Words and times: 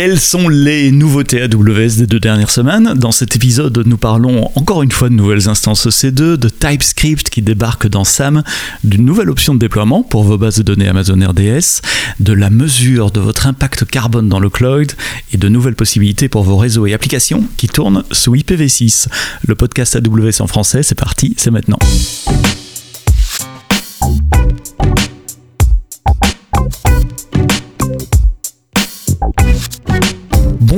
Quelles 0.00 0.20
sont 0.20 0.48
les 0.48 0.92
nouveautés 0.92 1.42
AWS 1.42 1.96
des 1.96 2.06
deux 2.06 2.20
dernières 2.20 2.52
semaines 2.52 2.94
Dans 2.94 3.10
cet 3.10 3.34
épisode, 3.34 3.82
nous 3.84 3.96
parlons 3.96 4.48
encore 4.54 4.84
une 4.84 4.92
fois 4.92 5.08
de 5.08 5.14
nouvelles 5.14 5.48
instances 5.48 5.88
EC2, 5.88 6.36
de 6.36 6.48
TypeScript 6.48 7.30
qui 7.30 7.42
débarque 7.42 7.88
dans 7.88 8.04
SAM, 8.04 8.44
d'une 8.84 9.04
nouvelle 9.04 9.28
option 9.28 9.54
de 9.54 9.58
déploiement 9.58 10.04
pour 10.04 10.22
vos 10.22 10.38
bases 10.38 10.58
de 10.58 10.62
données 10.62 10.86
Amazon 10.86 11.18
RDS, 11.18 11.82
de 12.20 12.32
la 12.32 12.48
mesure 12.48 13.10
de 13.10 13.18
votre 13.18 13.48
impact 13.48 13.86
carbone 13.86 14.28
dans 14.28 14.38
le 14.38 14.50
cloud 14.50 14.92
et 15.32 15.36
de 15.36 15.48
nouvelles 15.48 15.74
possibilités 15.74 16.28
pour 16.28 16.44
vos 16.44 16.58
réseaux 16.58 16.86
et 16.86 16.94
applications 16.94 17.42
qui 17.56 17.66
tournent 17.66 18.04
sous 18.12 18.36
IPv6. 18.36 19.08
Le 19.48 19.56
podcast 19.56 19.96
AWS 19.96 20.40
en 20.40 20.46
français, 20.46 20.84
c'est 20.84 20.94
parti, 20.94 21.34
c'est 21.36 21.50
maintenant. 21.50 21.80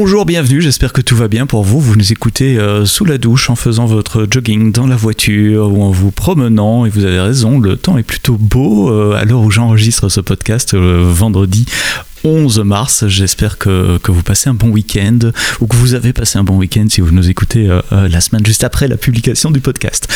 Bonjour, 0.02 0.24
bienvenue, 0.24 0.62
j'espère 0.62 0.94
que 0.94 1.02
tout 1.02 1.14
va 1.14 1.28
bien 1.28 1.44
pour 1.44 1.62
vous. 1.62 1.78
Vous 1.78 1.94
nous 1.94 2.10
écoutez 2.10 2.58
euh, 2.58 2.86
sous 2.86 3.04
la 3.04 3.18
douche 3.18 3.50
en 3.50 3.54
faisant 3.54 3.84
votre 3.84 4.26
jogging 4.30 4.72
dans 4.72 4.86
la 4.86 4.96
voiture 4.96 5.70
ou 5.70 5.82
en 5.82 5.90
vous 5.90 6.10
promenant 6.10 6.86
et 6.86 6.88
vous 6.88 7.04
avez 7.04 7.20
raison, 7.20 7.60
le 7.60 7.76
temps 7.76 7.98
est 7.98 8.02
plutôt 8.02 8.38
beau 8.38 8.90
euh, 8.90 9.14
à 9.14 9.26
l'heure 9.26 9.42
où 9.42 9.50
j'enregistre 9.50 10.08
ce 10.08 10.22
podcast 10.22 10.72
euh, 10.72 11.02
vendredi 11.04 11.66
11 12.24 12.60
mars. 12.60 13.04
J'espère 13.06 13.58
que, 13.58 13.98
que, 13.98 14.12
vous 14.12 14.22
passez 14.22 14.50
un 14.50 14.54
bon 14.54 14.68
week-end 14.68 15.18
ou 15.60 15.66
que 15.66 15.76
vous 15.76 15.94
avez 15.94 16.12
passé 16.12 16.38
un 16.38 16.44
bon 16.44 16.56
week-end 16.56 16.86
si 16.88 17.00
vous 17.00 17.12
nous 17.12 17.30
écoutez 17.30 17.68
euh, 17.68 17.80
euh, 17.92 18.08
la 18.08 18.20
semaine 18.20 18.44
juste 18.44 18.64
après 18.64 18.88
la 18.88 18.96
publication 18.96 19.50
du 19.50 19.60
podcast. 19.60 20.08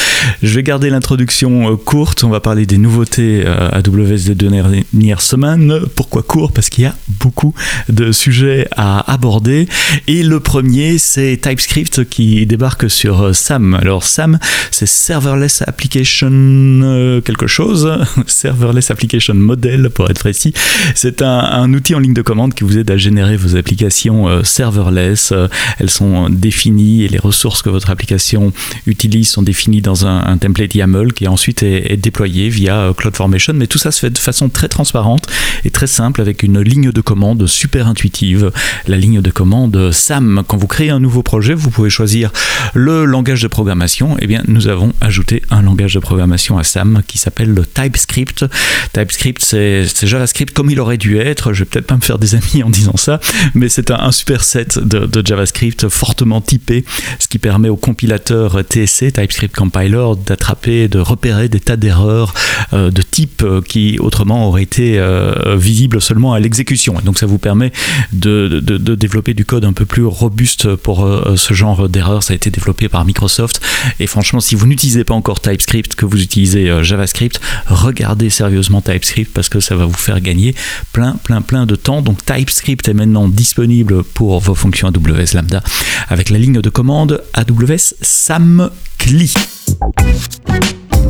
Je 0.43 0.55
vais 0.55 0.63
garder 0.63 0.91
l'introduction 0.91 1.73
euh, 1.73 1.77
courte. 1.77 2.25
On 2.25 2.29
va 2.29 2.41
parler 2.41 2.67
des 2.67 2.79
nouveautés 2.79 3.45
AWS 3.47 4.25
des 4.27 4.35
dernières 4.35 5.23
semaines. 5.23 5.81
Pourquoi 5.97 6.23
court? 6.23 6.53
Parce 6.53 6.69
qu'il 6.69 6.85
y 6.85 6.87
a 6.87 6.95
beaucoup 7.09 7.55
de 7.89 8.13
sujets 8.13 8.69
à 8.77 9.11
aborder. 9.13 9.69
Et 10.07 10.23
le 10.23 10.41
premier, 10.41 10.99
c'est 10.99 11.39
TypeScript 11.41 12.09
qui 12.09 12.45
débarque 12.47 12.91
sur 12.91 13.35
SAM. 13.35 13.75
Alors 13.75 14.05
SAM, 14.05 14.39
c'est 14.71 14.87
Serverless 14.87 15.63
Application 15.67 17.21
quelque 17.25 17.47
chose. 17.47 17.91
Serverless 18.27 18.91
Application 18.91 19.35
Model 19.35 19.91
pour 19.91 20.11
être 20.11 20.21
précis. 20.21 20.53
C'est 20.95 21.23
un 21.23 21.73
outil 21.73 21.94
en 21.95 21.99
ligne 22.01 22.15
de 22.15 22.23
commande 22.23 22.55
qui 22.55 22.65
vous 22.65 22.79
aide 22.79 22.91
à 22.91 22.97
générer 22.97 23.37
vos 23.37 23.57
applications 23.57 24.29
euh, 24.29 24.43
serverless. 24.43 25.33
Euh, 25.33 25.49
elles 25.79 25.91
sont 25.91 26.29
définies 26.29 27.05
et 27.05 27.09
les 27.09 27.19
ressources 27.19 27.63
que 27.63 27.71
votre 27.71 27.91
application 27.91 28.53
utilise 28.87 29.29
sont 29.29 29.43
définies 29.43 29.81
dans 29.81 30.07
un, 30.07 30.37
template 30.39 30.75
YAML 30.75 31.13
qui 31.13 31.29
ensuite 31.29 31.63
est, 31.63 31.97
déployé 31.97 32.49
via 32.49 32.77
euh, 32.77 32.93
CloudFormation. 32.93 33.55
Mais 33.55 33.67
tout 33.67 33.79
ça 33.79 33.91
se 33.93 34.01
fait 34.01 34.11
de 34.11 34.19
façon 34.19 34.49
très 34.49 34.69
transparente 34.69 35.29
et 35.65 35.71
très 35.71 35.87
simple 35.87 36.21
avec 36.21 36.43
une 36.43 36.61
ligne 36.61 36.91
de 36.91 37.01
commande 37.01 37.47
super 37.47 37.87
intuitive. 37.87 38.51
La 38.87 38.97
ligne 38.97 39.21
de 39.21 39.31
commande 39.31 39.93
SAM. 39.93 40.43
Quand 40.47 40.57
vous 40.57 40.67
créez 40.67 40.91
un 40.91 41.01
nouveau 41.01 41.23
projet, 41.23 41.55
vous 41.55 41.71
pouvez 41.71 41.91
choisir 41.91 42.31
le 42.75 43.05
langage 43.05 43.43
de 43.43 43.49
programmation. 43.49 44.17
Eh 44.21 44.27
bien, 44.27 44.43
nous 44.49 44.69
avons 44.69 44.93
ajouté 45.01 45.43
un 45.51 45.63
langage 45.63 45.95
de 45.95 46.01
programmation 46.01 46.59
à 46.59 46.65
SAM 46.65 47.03
qui 47.07 47.19
s'appelle 47.19 47.53
le 47.53 47.65
TypeScript. 47.65 48.45
TypeScript, 48.93 49.45
c'est 49.45 49.87
JavaScript 50.03 50.55
comme 50.55 50.71
il 50.71 50.81
aurait 50.81 50.99
dû 50.99 51.19
être. 51.19 51.53
Je 51.53 51.61
vais 51.61 51.65
peut-être 51.67 51.84
pas 51.85 51.97
me 51.97 52.01
faire 52.01 52.19
des 52.19 52.35
amis 52.35 52.63
en 52.65 52.71
disant 52.71 52.97
ça, 52.97 53.21
mais 53.55 53.69
c'est 53.69 53.91
un, 53.91 54.13
super 54.13 54.45
set 54.45 54.79
de, 54.79 55.23
JavaScript 55.25 55.89
fortement 55.89 56.41
typé, 56.41 56.85
ce 57.19 57.29
qui 57.29 57.39
permet 57.39 57.69
au 57.69 57.77
compilateur 57.77 58.61
TSC, 58.63 59.13
TypeScript 59.13 59.55
Compiler, 59.55 60.05
d'attraper, 60.27 60.89
de 60.89 60.99
repérer 60.99 61.49
des 61.49 61.61
tas 61.61 61.77
d'erreurs 61.77 62.35
euh, 62.73 62.91
de 62.91 63.03
type 63.03 63.43
euh, 63.43 63.61
qui 63.61 63.99
autrement 63.99 64.49
auraient 64.49 64.63
été 64.63 64.99
euh, 64.99 65.57
visibles 65.57 66.01
seulement 66.01 66.33
à 66.33 66.41
l'exécution. 66.41 66.95
Donc 67.05 67.19
ça 67.19 67.27
vous 67.27 67.39
permet 67.39 67.73
de, 68.13 68.61
de, 68.61 68.95
développer 68.95 69.35
du 69.35 69.45
code 69.45 69.65
un 69.65 69.73
peu 69.73 69.85
plus 69.85 70.05
robuste 70.05 70.75
pour 70.77 71.09
ce 71.37 71.55
genre 71.55 71.89
d'erreurs. 71.89 72.23
Ça 72.23 72.33
a 72.33 72.37
été 72.37 72.51
développé 72.51 72.89
par 72.89 73.05
Microsoft. 73.05 73.61
Et 74.01 74.07
franchement, 74.07 74.41
si 74.41 74.55
vous 74.55 74.67
n'utilisez 74.67 75.05
pas 75.05 75.15
encore 75.15 75.41
TypeScript, 75.41 75.95
que 75.95 76.07
vous 76.07 76.23
utilisez 76.23 76.83
JavaScript, 76.83 77.41
regardez 77.67 78.31
sérieusement 78.31 78.81
TypeScript 78.81 79.33
parce 79.33 79.49
que 79.49 79.61
ça 79.61 79.75
va 79.77 79.85
vous 79.85 79.93
faire 79.93 80.21
gagner 80.21 80.55
plein, 80.93 81.17
plein, 81.25 81.43
plein 81.43 81.67
de 81.67 81.74
temps. 81.77 82.03
Donc 82.03 82.25
TypeScript 82.25 82.89
est 82.89 82.95
maintenant 82.95 83.29
disponible 83.29 84.05
pour 84.05 84.41
vos 84.41 84.55
fonctions 84.55 84.89
AWS 84.89 85.35
Lambda 85.35 85.63
avec 86.09 86.31
la 86.31 86.39
ligne 86.39 86.61
de 86.61 86.71
commande 86.71 87.23
AWS 87.35 87.95
SAMCLI. 88.01 89.35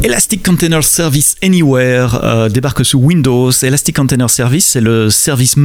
Elastic 0.04 0.44
Container 0.44 0.84
Service 0.84 1.34
Anywhere 1.42 2.20
euh, 2.22 2.50
débarque 2.50 2.84
sous 2.84 2.98
Windows. 2.98 3.50
Elastic 3.50 3.96
Container 3.96 4.28
Service, 4.28 4.66
c'est 4.66 4.82
le 4.82 5.08
service 5.08 5.56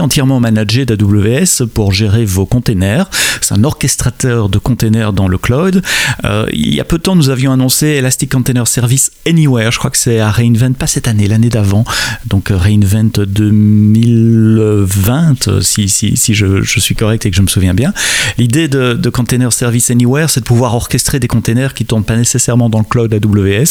entièrement 0.00 0.40
managé 0.40 0.84
d'AWS 0.84 1.68
pour 1.72 1.92
gérer 1.92 2.24
vos 2.24 2.44
containers. 2.44 3.08
C'est 3.40 3.54
un 3.54 3.62
orchestrateur 3.62 4.48
de 4.48 4.58
containers 4.58 5.12
dans 5.12 5.28
le 5.28 5.38
cloud. 5.38 5.80
Euh, 6.24 6.46
il 6.52 6.74
y 6.74 6.80
a 6.80 6.84
peu 6.84 6.98
de 6.98 7.02
temps, 7.02 7.14
nous 7.14 7.30
avions 7.30 7.52
annoncé 7.52 7.86
Elastic 7.86 8.32
Container 8.32 8.66
Service 8.66 9.12
Anywhere. 9.28 9.70
Je 9.70 9.78
crois 9.78 9.90
que 9.90 9.96
c'est 9.96 10.18
à 10.18 10.30
Reinvent, 10.30 10.74
pas 10.74 10.88
cette 10.88 11.06
année, 11.06 11.28
l'année 11.28 11.48
d'avant. 11.48 11.84
Donc 12.26 12.50
euh, 12.50 12.56
Reinvent 12.56 13.24
2020, 13.24 15.62
si, 15.62 15.88
si, 15.88 16.16
si 16.16 16.34
je, 16.34 16.64
suis 16.64 16.96
correct 16.96 17.26
et 17.26 17.30
que 17.30 17.36
je 17.36 17.42
me 17.42 17.46
souviens 17.46 17.74
bien. 17.74 17.92
L'idée 18.38 18.66
de, 18.66 18.94
de 18.94 19.08
Container 19.08 19.52
Service 19.52 19.90
Anywhere, 19.90 20.30
c'est 20.30 20.40
de 20.40 20.46
pouvoir 20.46 20.74
orchestrer 20.74 21.20
des 21.20 21.28
containers 21.28 21.74
qui 21.74 21.84
ne 21.84 21.88
tournent 21.88 22.04
pas 22.04 22.16
nécessairement 22.16 22.68
dans 22.68 22.80
le 22.80 22.84
cloud 22.84 23.14
AWS 23.14 23.63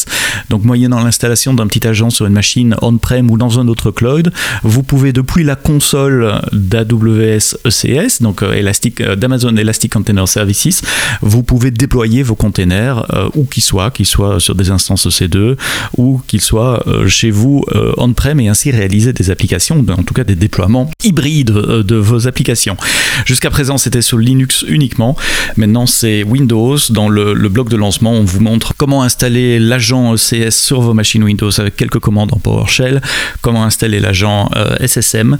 donc 0.49 0.63
moyennant 0.63 1.03
l'installation 1.03 1.53
d'un 1.53 1.67
petit 1.67 1.87
agent 1.87 2.09
sur 2.09 2.25
une 2.25 2.33
machine 2.33 2.75
on-prem 2.81 3.29
ou 3.29 3.37
dans 3.37 3.59
un 3.59 3.67
autre 3.67 3.91
cloud, 3.91 4.31
vous 4.63 4.83
pouvez 4.83 5.13
depuis 5.13 5.43
la 5.43 5.55
console 5.55 6.41
d'AWS 6.51 7.55
ECS, 7.65 8.21
donc 8.21 8.43
euh, 8.43 8.61
euh, 9.01 9.15
d'Amazon 9.15 9.55
Elastic 9.55 9.93
Container 9.93 10.27
Services, 10.27 10.81
vous 11.21 11.43
pouvez 11.43 11.71
déployer 11.71 12.23
vos 12.23 12.35
containers 12.35 13.05
euh, 13.13 13.29
où 13.35 13.45
qu'ils 13.45 13.63
soient, 13.63 13.91
qu'ils 13.91 14.05
soient 14.05 14.39
sur 14.39 14.55
des 14.55 14.71
instances 14.71 15.07
EC2 15.07 15.55
ou 15.97 16.21
qu'ils 16.27 16.41
soient 16.41 16.83
chez 17.07 17.31
vous 17.31 17.63
on-prem 17.97 18.39
et 18.39 18.49
ainsi 18.49 18.71
réaliser 18.71 19.13
des 19.13 19.29
applications, 19.29 19.85
en 19.89 20.03
tout 20.03 20.13
cas 20.13 20.23
des 20.23 20.35
déploiements 20.35 20.89
hybrides 21.03 21.51
de 21.51 21.95
vos 21.95 22.27
applications. 22.27 22.77
Jusqu'à 23.25 23.49
présent, 23.49 23.77
c'était 23.77 24.01
sur 24.01 24.17
Linux 24.17 24.65
uniquement. 24.67 25.15
Maintenant, 25.57 25.85
c'est 25.85 26.23
Windows. 26.23 26.77
Dans 26.89 27.09
le 27.09 27.49
bloc 27.49 27.69
de 27.69 27.77
lancement, 27.77 28.13
on 28.13 28.23
vous 28.23 28.41
montre 28.41 28.73
comment 28.75 29.03
installer 29.03 29.59
l'agent 29.59 29.82
ECS 29.91 30.51
sur 30.51 30.81
vos 30.81 30.93
machines 30.93 31.23
Windows 31.23 31.51
avec 31.59 31.75
quelques 31.75 31.99
commandes 31.99 32.33
en 32.33 32.37
PowerShell, 32.37 33.01
comment 33.41 33.63
installer 33.63 33.99
l'agent 33.99 34.49
euh, 34.55 34.75
SSM. 34.79 35.37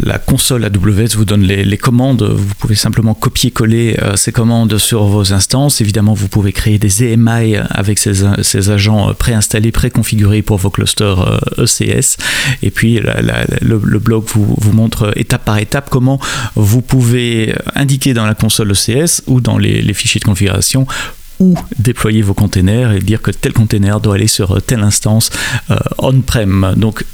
La 0.00 0.18
console 0.18 0.64
AWS 0.64 1.16
vous 1.16 1.24
donne 1.24 1.42
les, 1.42 1.78
commandes, 1.78 2.22
vous 2.22 2.54
pouvez 2.58 2.74
simplement 2.74 3.14
copier-coller 3.14 3.98
euh, 4.02 4.16
ces 4.16 4.32
commandes 4.32 4.76
sur 4.78 5.04
vos 5.04 5.32
instances. 5.32 5.80
Évidemment, 5.80 6.14
vous 6.14 6.28
pouvez 6.28 6.52
créer 6.52 6.78
des 6.78 7.04
EMI 7.04 7.56
avec 7.70 7.98
ces, 7.98 8.70
agents 8.70 9.12
préinstallés, 9.14 9.72
préconfigurés 9.72 10.42
pour 10.42 10.58
vos 10.58 10.70
clusters 10.70 11.40
ECS. 11.58 12.16
E 12.18 12.66
Et 12.66 12.70
puis, 12.70 13.00
le, 13.00 13.98
blog 13.98 14.24
vous, 14.26 14.72
montre 14.72 15.12
étape 15.16 15.44
par 15.44 15.58
étape 15.58 15.88
comment 15.90 16.20
vous 16.54 16.82
pouvez 16.82 17.54
indiquer 17.74 18.14
dans 18.14 18.26
la 18.26 18.34
console 18.34 18.72
ECS 18.72 19.22
ou 19.26 19.40
dans 19.40 19.58
les 19.58 19.94
fichiers 19.94 20.20
de 20.20 20.24
configuration 20.24 20.86
où 21.40 21.56
déployer 21.78 22.22
vos 22.22 22.34
containers 22.34 22.92
et 22.92 23.00
dire 23.00 23.20
que 23.20 23.30
tel 23.30 23.52
container 23.52 24.00
doit 24.00 24.14
aller 24.14 24.28
sur 24.28 24.62
telle 24.62 24.82
instance 24.82 25.30
euh, 25.70 25.76
on-prem. 25.98 26.74
Donc 26.76 27.04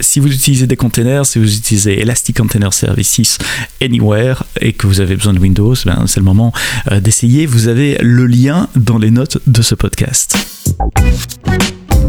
si 0.00 0.18
vous 0.18 0.32
utilisez 0.32 0.66
des 0.66 0.76
containers, 0.76 1.26
si 1.26 1.38
vous 1.38 1.56
utilisez 1.56 2.00
Elastic 2.00 2.36
Container 2.36 2.72
Services 2.72 3.38
Anywhere 3.80 4.44
et 4.60 4.72
que 4.72 4.86
vous 4.86 5.00
avez 5.00 5.14
besoin 5.14 5.34
de 5.34 5.38
Windows, 5.38 5.74
ben 5.84 6.04
c'est 6.06 6.20
le 6.20 6.24
moment 6.24 6.52
euh, 6.90 7.00
d'essayer. 7.00 7.46
Vous 7.46 7.68
avez 7.68 7.98
le 8.00 8.26
lien 8.26 8.68
dans 8.76 8.98
les 8.98 9.10
notes 9.10 9.38
de 9.46 9.62
ce 9.62 9.74
podcast. 9.74 10.36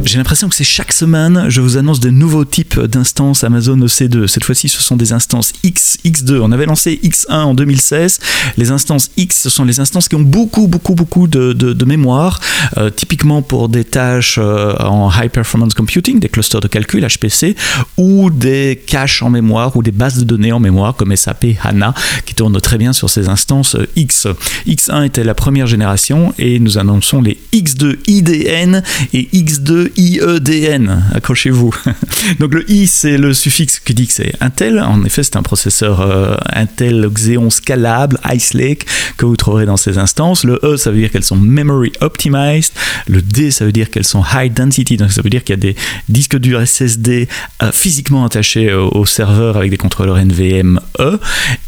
J'ai 0.03 0.17
l'impression 0.17 0.49
que 0.49 0.55
c'est 0.55 0.63
chaque 0.63 0.91
semaine, 0.91 1.45
je 1.47 1.61
vous 1.61 1.77
annonce 1.77 1.99
de 1.99 2.09
nouveaux 2.09 2.43
types 2.43 2.79
d'instances 2.79 3.43
Amazon 3.43 3.77
EC2. 3.77 4.27
Cette 4.27 4.43
fois-ci, 4.43 4.67
ce 4.67 4.81
sont 4.81 4.95
des 4.95 5.13
instances 5.13 5.53
X, 5.63 5.99
X2. 6.03 6.39
On 6.41 6.51
avait 6.51 6.65
lancé 6.65 6.99
X1 7.03 7.43
en 7.43 7.53
2016. 7.53 8.19
Les 8.57 8.71
instances 8.71 9.11
X, 9.15 9.43
ce 9.43 9.49
sont 9.49 9.63
les 9.63 9.79
instances 9.79 10.09
qui 10.09 10.15
ont 10.15 10.21
beaucoup, 10.21 10.67
beaucoup, 10.67 10.95
beaucoup 10.95 11.27
de, 11.27 11.85
mémoire, 11.85 12.39
euh, 12.77 12.89
typiquement 12.89 13.41
pour 13.41 13.69
des 13.69 13.85
tâches 13.85 14.37
euh, 14.37 14.75
en 14.79 15.09
High 15.11 15.29
Performance 15.29 15.73
Computing, 15.73 16.19
des 16.19 16.29
clusters 16.29 16.61
de 16.61 16.67
calcul, 16.67 17.05
HPC, 17.05 17.55
ou 17.97 18.29
des 18.29 18.81
caches 18.85 19.21
en 19.21 19.29
mémoire, 19.29 19.75
ou 19.77 19.83
des 19.83 19.91
bases 19.91 20.17
de 20.17 20.23
données 20.23 20.51
en 20.51 20.59
mémoire, 20.59 20.95
comme 20.95 21.15
SAP 21.15 21.45
HANA, 21.63 21.93
qui 22.25 22.33
tournent 22.33 22.59
très 22.59 22.77
bien 22.77 22.93
sur 22.93 23.09
ces 23.09 23.29
instances 23.29 23.75
euh, 23.75 23.87
X. 23.95 24.27
X1 24.67 25.05
était 25.05 25.23
la 25.23 25.35
première 25.35 25.67
génération, 25.67 26.33
et 26.37 26.59
nous 26.59 26.77
annonçons 26.77 27.21
les 27.21 27.39
X2 27.53 27.97
IDN 28.07 28.83
et 29.13 29.29
X2 29.33 29.80
E-I-E-D-N, 29.81 31.03
accrochez-vous. 31.13 31.73
Donc 32.39 32.53
le 32.53 32.69
I, 32.69 32.87
c'est 32.87 33.17
le 33.17 33.33
suffixe 33.33 33.79
qui 33.79 33.93
dit 33.93 34.07
que 34.07 34.13
c'est 34.13 34.33
Intel. 34.41 34.79
En 34.79 35.03
effet, 35.03 35.23
c'est 35.23 35.35
un 35.35 35.41
processeur 35.43 36.01
euh, 36.01 36.35
Intel 36.53 37.09
Xeon 37.11 37.49
scalable, 37.49 38.19
Ice 38.33 38.53
Lake, 38.53 38.85
que 39.17 39.25
vous 39.25 39.35
trouverez 39.35 39.65
dans 39.65 39.77
ces 39.77 39.97
instances. 39.97 40.43
Le 40.43 40.59
E, 40.63 40.77
ça 40.77 40.91
veut 40.91 40.99
dire 40.99 41.11
qu'elles 41.11 41.23
sont 41.23 41.35
memory 41.35 41.91
optimized. 42.01 42.73
Le 43.07 43.21
D, 43.21 43.51
ça 43.51 43.65
veut 43.65 43.71
dire 43.71 43.89
qu'elles 43.89 44.05
sont 44.05 44.23
high 44.33 44.53
density, 44.53 44.97
donc 44.97 45.11
ça 45.11 45.21
veut 45.21 45.29
dire 45.29 45.43
qu'il 45.43 45.53
y 45.53 45.59
a 45.59 45.61
des 45.61 45.75
disques 46.09 46.37
durs 46.37 46.65
SSD 46.65 47.27
euh, 47.63 47.71
physiquement 47.71 48.25
attachés 48.25 48.73
au, 48.73 49.05
serveur 49.05 49.57
avec 49.57 49.71
des 49.71 49.77
contrôleurs 49.77 50.17
NVMe. 50.17 50.79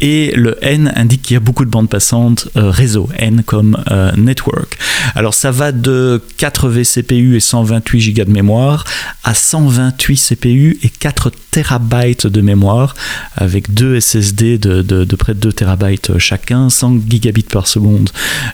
Et 0.02 0.34
le 0.36 0.58
N 0.64 0.94
indique 0.96 1.24
qu'il 1.24 1.34
y 1.34 1.38
a 1.38 1.40
beaucoup 1.40 1.66
de 1.66 1.70
bandes 1.70 1.90
passantes 1.90 2.48
euh, 2.58 2.70
réseau, 2.70 3.10
N 3.18 3.44
comme 3.46 3.78
network. 4.18 4.78
Alors 5.16 5.34
ça 5.34 5.52
va 5.52 5.72
de 5.72 6.22
4 6.38 6.70
vCPU 6.70 7.36
et 7.36 7.40
128 7.40 8.00
Go 8.12 8.24
de 8.24 8.32
mémoire 8.32 8.84
à 9.24 9.34
128 9.34 10.18
CPU 10.18 10.78
et 10.84 10.90
4 10.90 11.32
TB 11.52 12.28
de 12.30 12.42
mémoire 12.42 12.96
avec 13.36 13.74
deux 13.74 14.00
SSD 14.00 14.58
de, 14.58 15.16
près 15.16 15.34
de 15.34 15.40
2 15.40 15.54
TB 15.54 16.18
chacun, 16.18 16.70
100 16.70 17.10
gigabits 17.10 17.44
par 17.44 17.68
seconde 17.68 18.10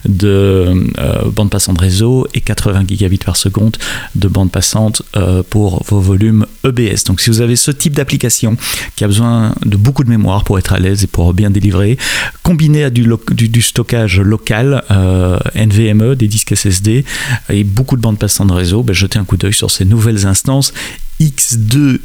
de 0.07 0.91
euh, 0.99 1.31
bande 1.31 1.49
passante 1.49 1.79
réseau 1.79 2.27
et 2.33 2.41
80 2.41 2.83
gigabits 2.87 3.17
par 3.17 3.37
seconde 3.37 3.77
de 4.15 4.27
bande 4.27 4.51
passante 4.51 5.01
euh, 5.15 5.43
pour 5.49 5.83
vos 5.87 5.99
volumes 5.99 6.45
EBS. 6.65 7.05
Donc 7.05 7.21
si 7.21 7.29
vous 7.29 7.41
avez 7.41 7.55
ce 7.55 7.71
type 7.71 7.93
d'application 7.93 8.57
qui 8.95 9.03
a 9.03 9.07
besoin 9.07 9.55
de 9.65 9.77
beaucoup 9.77 10.03
de 10.03 10.09
mémoire 10.09 10.43
pour 10.43 10.59
être 10.59 10.73
à 10.73 10.79
l'aise 10.79 11.03
et 11.03 11.07
pour 11.07 11.33
bien 11.33 11.49
délivrer, 11.49 11.97
combiné 12.43 12.83
à 12.83 12.89
du, 12.89 13.07
du, 13.31 13.61
stockage 13.61 14.19
local, 14.19 14.83
euh, 14.91 15.37
NVMe, 15.55 16.15
des 16.15 16.27
disques 16.27 16.55
SSD 16.55 17.05
et 17.49 17.63
beaucoup 17.63 17.95
de 17.95 18.01
bandes 18.01 18.19
passantes 18.19 18.51
réseau, 18.51 18.83
ben, 18.83 18.93
jetez 18.93 19.19
un 19.19 19.23
coup 19.23 19.37
sur 19.51 19.71
ces 19.71 19.85
nouvelles 19.85 20.25
instances 20.27 20.73
X2IEDN. 21.19 21.99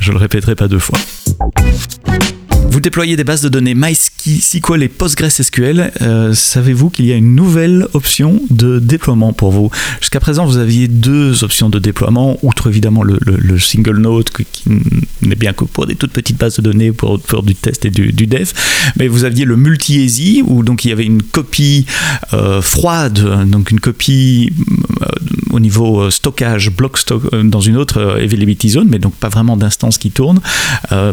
Je 0.00 0.12
le 0.12 0.18
répéterai 0.18 0.54
pas 0.54 0.68
deux 0.68 0.78
fois. 0.78 0.98
Vous 2.70 2.78
déployez 2.78 3.16
des 3.16 3.24
bases 3.24 3.42
de 3.42 3.48
données 3.48 3.74
MySQL 3.74 4.84
et 4.84 4.88
PostgreSQL. 4.88 5.90
Euh, 6.02 6.34
savez-vous 6.34 6.88
qu'il 6.88 7.04
y 7.06 7.12
a 7.12 7.16
une 7.16 7.34
nouvelle 7.34 7.88
option 7.94 8.40
de 8.48 8.78
déploiement 8.78 9.32
pour 9.32 9.50
vous? 9.50 9.72
Jusqu'à 10.00 10.20
présent, 10.20 10.46
vous 10.46 10.56
aviez 10.56 10.86
deux 10.86 11.42
options 11.42 11.68
de 11.68 11.80
déploiement, 11.80 12.38
outre 12.42 12.68
évidemment 12.68 13.02
le, 13.02 13.58
single 13.58 13.98
node 13.98 14.30
qui 14.30 14.46
n'est 15.22 15.34
bien 15.34 15.52
que 15.52 15.64
pour 15.64 15.86
des 15.86 15.96
toutes 15.96 16.12
petites 16.12 16.38
bases 16.38 16.58
de 16.58 16.62
données 16.62 16.92
pour 16.92 17.18
du 17.42 17.56
test 17.56 17.86
et 17.86 17.90
du, 17.90 18.12
dev. 18.12 18.52
Mais 18.96 19.08
vous 19.08 19.24
aviez 19.24 19.44
le 19.44 19.56
multi-easy 19.56 20.44
où 20.46 20.62
donc 20.62 20.84
il 20.84 20.90
y 20.90 20.92
avait 20.92 21.04
une 21.04 21.24
copie 21.24 21.86
euh, 22.34 22.62
froide, 22.62 23.48
donc 23.48 23.72
une 23.72 23.80
copie 23.80 24.52
euh, 25.02 25.06
au 25.50 25.58
niveau 25.58 26.08
stockage, 26.08 26.70
block 26.70 26.98
stock 26.98 27.34
dans 27.34 27.60
une 27.60 27.76
autre 27.76 28.00
availability 28.00 28.70
zone, 28.70 28.86
mais 28.88 29.00
donc 29.00 29.14
pas 29.14 29.28
vraiment 29.28 29.56
d'instance 29.56 29.98
qui 29.98 30.12
tourne. 30.12 30.38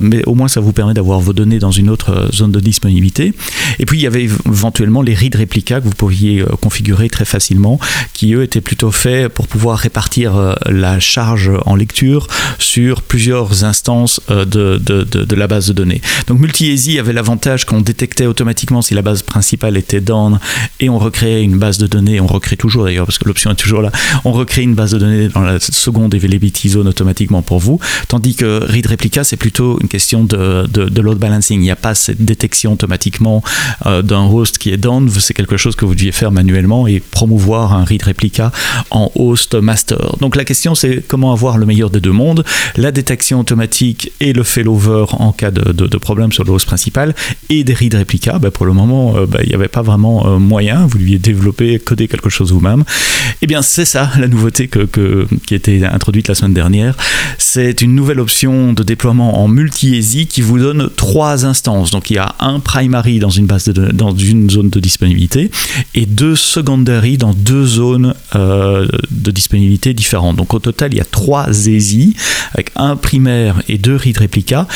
mais 0.02 0.24
au 0.28 0.36
moins 0.36 0.48
ça 0.48 0.60
vous 0.60 0.72
permet 0.72 0.94
d'avoir 0.94 1.20
vos 1.20 1.34
données 1.34 1.47
dans 1.56 1.72
une 1.72 1.90
autre 1.90 2.12
euh, 2.12 2.32
zone 2.32 2.52
de 2.52 2.60
disponibilité. 2.60 3.34
Et 3.80 3.86
puis 3.86 3.98
il 4.00 4.02
y 4.02 4.08
avait 4.08 4.28
éventuellement 4.46 5.02
les 5.02 5.14
read 5.14 5.36
réplicas 5.36 5.80
que 5.80 5.86
vous 5.86 5.92
pouviez 5.92 6.42
euh, 6.42 6.46
configurer 6.62 7.10
très 7.10 7.26
facilement, 7.26 7.80
qui 8.14 8.34
eux 8.34 8.44
étaient 8.44 8.62
plutôt 8.62 8.92
faits 8.92 9.30
pour 9.30 9.48
pouvoir 9.48 9.80
répartir 9.80 10.36
euh, 10.36 10.54
la 10.66 11.00
charge 11.00 11.52
en 11.66 11.76
lecture 11.76 12.28
sur 12.60 13.02
plusieurs 13.02 13.64
instances 13.64 14.20
de, 14.30 14.46
de, 14.78 15.04
de, 15.04 15.36
la 15.36 15.48
base 15.48 15.68
de 15.68 15.74
données. 15.74 16.02
Donc 16.28 16.40
multi-easy 16.40 17.00
avait 17.00 17.14
l'avantage 17.14 17.66
qu'on 17.66 17.82
détectait 17.82 18.26
automatiquement 18.26 18.82
si 18.82 18.94
la 18.94 19.02
base 19.02 19.22
principale 19.22 19.78
était 19.78 20.02
down 20.02 20.40
et 20.80 20.90
on 20.90 21.00
recréait 21.00 21.44
une 21.44 21.58
base 21.58 21.78
de 21.78 21.88
données, 21.88 22.20
on 22.20 22.28
recrée 22.28 22.58
toujours 22.58 22.86
d'ailleurs 22.86 23.06
parce 23.06 23.20
que 23.20 23.28
l'option 23.28 23.52
est 23.52 23.56
toujours 23.56 23.82
là, 23.82 23.92
on 24.26 24.32
recrée 24.32 24.64
une 24.64 24.76
base 24.76 24.92
de 24.92 25.00
données 25.00 25.30
dans 25.30 25.42
la 25.42 25.60
seconde 25.60 26.14
availability 26.16 26.70
zone 26.70 26.88
automatiquement 26.88 27.42
pour 27.42 27.60
vous, 27.60 27.80
tandis 28.08 28.36
que 28.36 28.64
read 28.64 28.88
replica 28.88 29.24
c'est 29.24 29.38
plutôt 29.38 29.80
une 29.82 29.88
question 29.88 30.24
de, 30.24 30.66
de 30.68 31.02
load 31.02 31.20
il 31.50 31.60
n'y 31.60 31.72
a 31.72 31.76
pas 31.76 31.96
cette 31.96 32.24
détection 32.24 32.74
automatiquement 32.74 33.44
euh, 33.86 34.02
d'un 34.02 34.26
host 34.26 34.58
qui 34.58 34.72
est 34.72 34.78
down. 34.78 35.10
C'est 35.10 35.34
quelque 35.34 35.58
chose 35.58 35.76
que 35.76 35.86
vous 35.86 35.96
deviez 35.96 36.12
faire 36.12 36.32
manuellement 36.32 36.88
et 36.88 37.00
promouvoir 37.00 37.74
un 37.74 37.84
read 37.84 38.04
replica 38.04 38.52
en 38.92 39.12
host 39.16 39.56
master. 39.56 40.18
Donc 40.20 40.36
la 40.36 40.46
question 40.46 40.76
c'est 40.76 41.04
comment 41.08 41.32
avoir 41.32 41.58
le 41.58 41.66
meilleur 41.66 41.90
des 41.90 42.00
deux 42.00 42.12
mondes, 42.12 42.44
la 42.76 42.92
détection 42.92 43.40
automatique 43.40 44.12
et 44.20 44.34
le 44.34 44.44
failover 44.44 45.06
en 45.12 45.32
cas 45.32 45.52
de, 45.52 45.98
problème 45.98 46.32
sur 46.32 46.44
le 46.44 46.52
host 46.52 46.66
principal 46.66 47.16
et 47.50 47.64
des 47.64 47.74
read 47.74 47.96
replicas. 47.96 48.40
Ben, 48.40 48.52
pour 48.52 48.66
le 48.66 48.74
moment, 48.74 49.18
euh, 49.18 49.26
ben, 49.26 49.40
il 49.44 49.50
n'y 49.50 49.56
avait 49.56 49.68
pas 49.68 49.82
vraiment 49.82 50.28
euh, 50.28 50.38
moyen. 50.38 50.86
Vous 50.86 51.00
deviez 51.00 51.18
développer, 51.18 51.80
coder 51.80 52.08
quelque 52.08 52.30
chose 52.30 52.52
vous-même. 52.52 52.82
Et 52.82 53.44
eh 53.44 53.48
bien 53.48 53.62
c'est 53.62 53.86
ça 53.86 54.12
la 54.20 54.28
nouveauté 54.28 54.70
qui 54.70 55.54
a 55.54 55.58
été 55.58 55.86
introduite 55.86 56.28
la 56.28 56.36
semaine 56.36 56.54
dernière. 56.54 56.96
C'est 57.38 57.82
une 57.82 57.96
nouvelle 57.96 58.20
option 58.20 58.74
de 58.74 58.84
déploiement 58.84 59.44
en 59.44 59.48
multi-easy 59.48 60.28
qui 60.28 60.42
vous 60.42 60.60
donne 60.60 60.90
trois 60.96 61.27
instances. 61.36 61.92
Donc 61.92 62.10
il 62.10 62.16
y 62.16 62.18
a 62.18 62.36
un 62.40 62.60
primary 62.60 63.20
dans 63.20 63.30
une, 63.30 63.46
base 63.46 63.70
dans 63.70 64.16
une 64.16 64.50
zone 64.50 64.70
de 64.70 64.80
disponibilité 64.80 65.52
et 65.96 66.06
deux 66.06 66.36
secondary 66.36 67.18
dans 67.18 67.34
deux 67.34 67.66
zones 67.66 68.14
euh, 68.36 68.88
de 69.12 69.32
disponibilité 69.32 69.94
différentes. 69.94 70.36
Donc 70.36 70.54
au 70.54 70.60
total, 70.60 70.94
il 70.94 70.98
y 70.98 71.02
a 71.02 71.06
trois 71.06 71.48
ESI 71.50 72.16
avec 72.54 72.72
un 72.76 72.96
primaire 72.96 73.62
et 73.68 73.78
deux 73.78 73.96
read 73.96 74.18
replica 74.18 74.68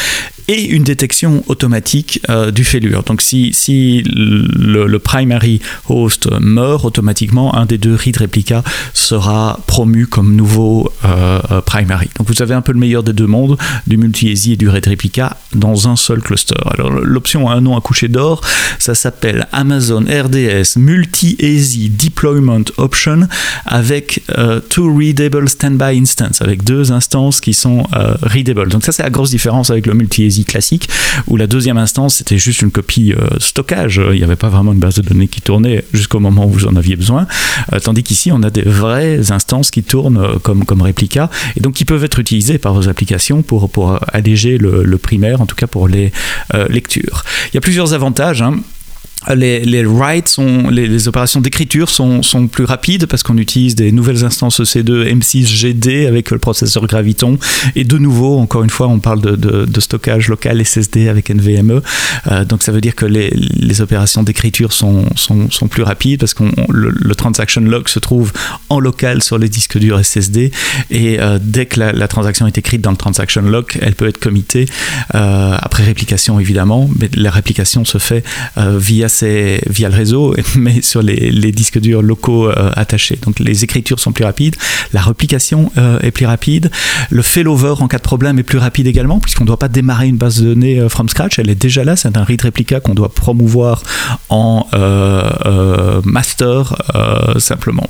et 0.47 0.65
une 0.65 0.83
détection 0.83 1.43
automatique 1.47 2.21
euh, 2.29 2.51
du 2.51 2.63
failure. 2.63 3.03
Donc 3.03 3.21
si, 3.21 3.53
si 3.53 4.03
le, 4.05 4.99
primary 4.99 5.61
host 5.89 6.29
meurt, 6.39 6.85
automatiquement 6.85 7.55
un 7.55 7.65
des 7.65 7.77
deux 7.77 7.95
read 7.95 8.17
replica 8.17 8.63
sera 8.93 9.59
promu 9.67 10.05
comme 10.05 10.35
nouveau 10.35 10.91
euh, 11.05 11.39
euh, 11.51 11.61
primary. 11.61 12.09
Donc 12.17 12.27
vous 12.27 12.41
avez 12.41 12.53
un 12.53 12.61
peu 12.61 12.71
le 12.71 12.79
meilleur 12.79 13.03
des 13.03 13.13
deux 13.13 13.27
mondes, 13.27 13.57
du 13.87 13.97
multi-easy 13.97 14.53
et 14.53 14.55
du 14.57 14.69
read 14.69 14.87
replica 14.87 15.37
dans 15.55 15.87
un 15.87 15.95
seul 15.95 16.21
cluster. 16.21 16.55
Alors 16.65 16.91
l'option 16.91 17.49
a 17.49 17.53
un 17.53 17.61
nom 17.61 17.77
à 17.77 17.81
coucher 17.81 18.07
d'or, 18.07 18.41
ça 18.79 18.95
s'appelle 18.95 19.47
Amazon 19.51 20.01
RDS 20.01 20.77
Multi-Easy 20.77 21.89
Deployment 21.89 22.65
Option 22.77 23.27
avec 23.65 24.23
two 24.69 24.95
readable 24.95 25.49
standby 25.49 25.97
instance, 25.97 26.41
avec 26.41 26.63
deux 26.63 26.91
instances 26.91 27.41
qui 27.41 27.53
sont 27.53 27.83
readable. 28.21 28.69
Donc 28.69 28.83
ça 28.83 28.91
c'est 28.91 29.03
la 29.03 29.09
grosse 29.09 29.31
différence 29.31 29.69
avec 29.69 29.85
le 29.87 29.93
classique, 30.45 30.89
où 31.27 31.37
la 31.37 31.47
deuxième 31.47 31.77
instance 31.77 32.15
c'était 32.15 32.37
juste 32.37 32.61
une 32.61 32.71
copie 32.71 33.13
euh, 33.13 33.27
stockage, 33.39 34.01
il 34.11 34.17
n'y 34.17 34.23
avait 34.23 34.35
pas 34.35 34.49
vraiment 34.49 34.73
une 34.73 34.79
base 34.79 34.95
de 34.95 35.01
données 35.01 35.27
qui 35.27 35.41
tournait 35.41 35.83
jusqu'au 35.93 36.19
moment 36.19 36.45
où 36.45 36.49
vous 36.49 36.67
en 36.67 36.75
aviez 36.75 36.95
besoin, 36.95 37.27
euh, 37.73 37.79
tandis 37.79 38.03
qu'ici 38.03 38.31
on 38.31 38.41
a 38.43 38.49
des 38.49 38.63
vraies 38.63 39.31
instances 39.31 39.71
qui 39.71 39.83
tournent 39.83 40.17
euh, 40.17 40.39
comme, 40.41 40.65
comme 40.65 40.81
réplica, 40.81 41.29
et 41.55 41.59
donc 41.59 41.73
qui 41.73 41.85
peuvent 41.85 42.03
être 42.03 42.19
utilisées 42.19 42.57
par 42.57 42.73
vos 42.73 42.87
applications 42.87 43.41
pour, 43.41 43.69
pour 43.69 43.99
alléger 44.07 44.57
le, 44.57 44.97
primaire, 44.97 45.41
en 45.41 45.45
tout 45.45 45.55
cas 45.55 45.67
pour 45.67 45.87
les 45.87 46.11
lectures. 46.69 47.23
Il 47.51 47.55
y 47.55 47.57
a 47.57 47.61
plusieurs 47.61 47.93
avantages. 47.93 48.41
Hein 48.41 48.59
les, 49.35 49.63
les 49.63 49.85
writes 49.85 50.27
sont 50.27 50.69
les, 50.69 51.07
opérations 51.07 51.41
d'écriture 51.41 51.89
sont, 51.89 52.23
sont, 52.23 52.47
plus 52.47 52.63
rapides 52.63 53.05
parce 53.05 53.23
qu'on 53.23 53.37
utilise 53.37 53.75
des 53.75 53.91
nouvelles 53.91 54.25
instances 54.25 54.59
EC2 54.59 55.05
M6 55.13 55.45
GD 55.45 56.07
avec 56.07 56.31
le 56.31 56.39
processeur 56.39 56.85
Graviton. 56.87 57.37
Et 57.75 57.83
de 57.83 57.97
nouveau 57.97 58.39
encore 58.39 58.63
une 58.63 58.69
fois 58.69 58.87
on 58.87 58.99
parle 58.99 59.21
de, 59.21 59.79
stockage 59.79 60.27
local 60.27 60.63
SSD 60.63 61.07
avec 61.07 61.29
NVMe 61.31 61.81
euh, 62.27 62.45
donc 62.45 62.61
ça 62.61 62.71
veut 62.71 62.81
dire 62.81 62.95
que 62.95 63.05
les, 63.05 63.31
les 63.31 63.81
opérations 63.81 64.21
d'écriture 64.21 64.73
sont, 64.73 65.05
sont, 65.15 65.49
sont, 65.49 65.67
plus 65.67 65.81
rapides 65.81 66.19
parce 66.19 66.35
que 66.35 66.43
le, 66.69 67.15
transaction 67.15 67.61
log 67.61 67.87
se 67.87 67.99
trouve 67.99 68.31
en 68.69 68.79
local 68.79 69.23
sur 69.23 69.37
les 69.37 69.49
disques 69.49 69.77
durs 69.77 70.03
SSD 70.03 70.51
et 70.91 71.19
euh, 71.19 71.39
dès 71.41 71.65
que 71.65 71.79
la, 71.79 72.07
transaction 72.07 72.45
est 72.47 72.57
écrite 72.57 72.81
dans 72.81 72.91
le 72.91 72.97
transaction 72.97 73.41
log 73.41 73.65
elle 73.81 73.95
peut 73.95 74.07
être 74.07 74.19
committée 74.19 74.65
euh, 75.15 75.55
après 75.59 75.83
réplication 75.83 76.39
évidemment. 76.39 76.89
Mais 76.99 77.09
la 77.15 77.31
réplication 77.31 77.85
se 77.85 77.97
fait 77.97 78.23
via 78.57 79.09
c'est 79.11 79.61
via 79.69 79.89
le 79.89 79.95
réseau, 79.95 80.35
mais 80.55 80.81
sur 80.81 81.01
les, 81.01 81.51
disques 81.51 81.79
durs 81.79 82.01
locaux 82.01 82.47
euh, 82.49 82.71
attachés. 82.75 83.19
Donc 83.21 83.39
les 83.39 83.63
écritures 83.63 83.99
sont 83.99 84.13
plus 84.13 84.23
rapides, 84.23 84.55
la 84.93 85.01
replication 85.01 85.71
euh, 85.77 85.99
est 85.99 86.11
plus 86.11 86.25
rapide, 86.25 86.71
le 87.09 87.21
failover 87.21 87.75
en 87.79 87.87
cas 87.87 87.97
de 87.97 88.03
problème 88.03 88.39
est 88.39 88.43
plus 88.43 88.57
rapide 88.57 88.87
également, 88.87 89.19
puisqu'on 89.19 89.43
ne 89.43 89.47
doit 89.47 89.59
pas 89.59 89.67
démarrer 89.67 90.07
une 90.07 90.17
base 90.17 90.41
de 90.41 90.53
données 90.53 90.79
euh, 90.79 90.89
from 90.89 91.09
scratch, 91.09 91.39
elle 91.39 91.49
est 91.49 91.55
déjà 91.55 91.83
là, 91.83 91.95
c'est 91.95 92.15
un 92.17 92.23
read 92.23 92.41
replica 92.41 92.79
qu'on 92.79 92.93
doit 92.93 93.13
promouvoir 93.13 93.83
en 94.29 94.67
master 96.05 96.75
simplement. 97.37 97.89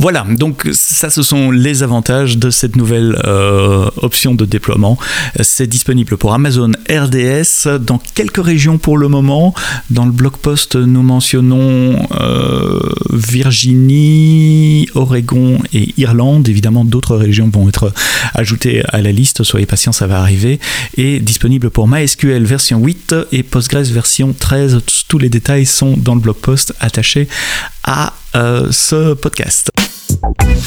Voilà, 0.00 0.24
donc 0.26 0.66
ça 0.72 1.10
ce 1.10 1.22
sont 1.22 1.50
les 1.50 1.82
avantages 1.82 2.38
de 2.38 2.48
cette 2.48 2.74
nouvelle 2.74 3.20
euh, 3.26 3.90
option 3.98 4.34
de 4.34 4.46
déploiement. 4.46 4.96
C'est 5.42 5.66
disponible 5.66 6.16
pour 6.16 6.32
Amazon 6.32 6.70
RDS 6.88 7.78
dans 7.78 8.00
quelques 8.14 8.42
régions 8.42 8.78
pour 8.78 8.96
le 8.96 9.08
moment. 9.08 9.54
Dans 9.90 10.06
le 10.06 10.10
blog 10.10 10.38
post, 10.38 10.76
nous 10.76 11.02
mentionnons 11.02 12.08
euh, 12.18 12.80
Virginie, 13.12 14.88
Oregon 14.94 15.58
et 15.74 15.92
Irlande. 15.98 16.48
Évidemment, 16.48 16.86
d'autres 16.86 17.16
régions 17.16 17.50
vont 17.52 17.68
être 17.68 17.92
ajoutées 18.32 18.82
à 18.88 19.02
la 19.02 19.12
liste. 19.12 19.42
Soyez 19.42 19.66
patients, 19.66 19.92
ça 19.92 20.06
va 20.06 20.20
arriver. 20.20 20.60
Et 20.96 21.20
disponible 21.20 21.68
pour 21.68 21.88
MySQL 21.88 22.42
version 22.44 22.78
8 22.78 23.16
et 23.32 23.42
Postgres 23.42 23.92
version 23.92 24.32
13. 24.32 24.78
Tous 25.08 25.18
les 25.18 25.28
détails 25.28 25.66
sont 25.66 25.94
dans 25.98 26.14
le 26.14 26.22
blog 26.22 26.36
post 26.36 26.72
attaché 26.80 27.28
à 27.84 28.14
ce 28.32 29.12
podcast. 29.12 29.70
Thank 30.10 30.42
you. 30.42 30.59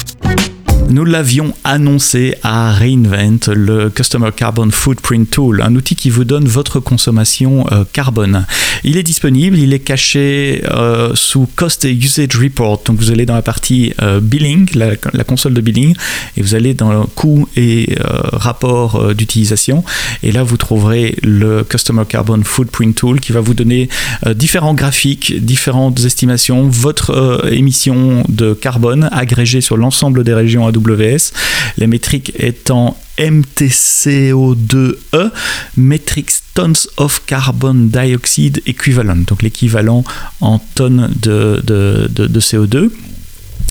Nous 0.94 1.04
l'avions 1.04 1.52
annoncé 1.64 2.36
à 2.44 2.72
Reinvent, 2.72 3.52
le 3.52 3.90
Customer 3.90 4.30
Carbon 4.30 4.70
Footprint 4.70 5.28
Tool, 5.28 5.60
un 5.60 5.74
outil 5.74 5.96
qui 5.96 6.08
vous 6.08 6.22
donne 6.22 6.46
votre 6.46 6.78
consommation 6.78 7.66
euh, 7.72 7.82
carbone. 7.92 8.46
Il 8.84 8.96
est 8.96 9.02
disponible, 9.02 9.58
il 9.58 9.72
est 9.72 9.80
caché 9.80 10.62
euh, 10.70 11.10
sous 11.16 11.48
Cost 11.56 11.84
et 11.84 11.92
Usage 11.92 12.36
Report. 12.40 12.80
Donc 12.84 13.00
vous 13.00 13.10
allez 13.10 13.26
dans 13.26 13.34
la 13.34 13.42
partie 13.42 13.92
euh, 14.02 14.20
billing, 14.20 14.68
la, 14.76 15.24
console 15.24 15.54
de 15.54 15.60
billing, 15.60 15.96
et 16.36 16.42
vous 16.42 16.54
allez 16.54 16.74
dans 16.74 16.92
le 16.92 17.06
coût 17.06 17.48
et 17.56 17.96
rapport 18.32 19.14
d'utilisation. 19.14 19.82
Et 20.22 20.30
là, 20.30 20.44
vous 20.44 20.56
trouverez 20.56 21.16
le 21.24 21.64
Customer 21.64 22.04
Carbon 22.08 22.40
Footprint 22.44 22.94
Tool 22.94 23.18
qui 23.18 23.32
va 23.32 23.40
vous 23.40 23.54
donner 23.54 23.88
différents 24.36 24.74
graphiques, 24.74 25.44
différentes 25.44 26.04
estimations, 26.04 26.68
votre 26.68 27.48
émission 27.50 28.22
de 28.28 28.54
carbone 28.54 29.08
agrégée 29.10 29.60
sur 29.60 29.76
l'ensemble 29.76 30.22
des 30.22 30.34
régions 30.34 30.68
AWS, 30.84 31.32
les 31.78 31.86
métriques 31.86 32.32
étant 32.38 32.98
MTCO2E, 33.18 35.30
Metric 35.76 36.30
Tons 36.54 36.88
of 36.96 37.24
Carbon 37.26 37.74
Dioxide 37.74 38.62
Equivalent, 38.66 39.24
donc 39.26 39.42
l'équivalent 39.42 40.04
en 40.40 40.58
tonnes 40.58 41.10
de 41.20 42.40
CO2. 42.40 42.90